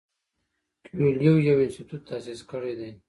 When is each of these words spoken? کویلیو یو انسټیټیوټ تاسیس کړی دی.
کویلیو 0.85 1.33
یو 1.47 1.57
انسټیټیوټ 1.63 2.01
تاسیس 2.09 2.39
کړی 2.51 2.73
دی. 2.79 2.91